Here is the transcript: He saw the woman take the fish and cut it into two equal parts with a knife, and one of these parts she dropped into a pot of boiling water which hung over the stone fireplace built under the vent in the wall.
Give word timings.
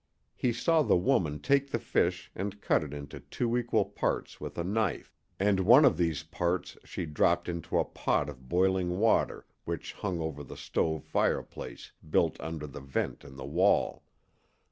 He 0.35 0.51
saw 0.51 0.81
the 0.81 0.95
woman 0.97 1.37
take 1.41 1.69
the 1.69 1.77
fish 1.77 2.31
and 2.33 2.59
cut 2.59 2.83
it 2.83 2.91
into 2.91 3.19
two 3.19 3.55
equal 3.55 3.85
parts 3.85 4.41
with 4.41 4.57
a 4.57 4.63
knife, 4.63 5.13
and 5.39 5.59
one 5.59 5.85
of 5.85 5.95
these 5.95 6.23
parts 6.23 6.75
she 6.83 7.05
dropped 7.05 7.47
into 7.47 7.77
a 7.77 7.85
pot 7.85 8.27
of 8.27 8.49
boiling 8.49 8.97
water 8.97 9.45
which 9.63 9.93
hung 9.93 10.19
over 10.19 10.43
the 10.43 10.57
stone 10.57 11.01
fireplace 11.01 11.91
built 12.09 12.37
under 12.41 12.65
the 12.65 12.81
vent 12.81 13.23
in 13.23 13.35
the 13.35 13.45
wall. 13.45 14.01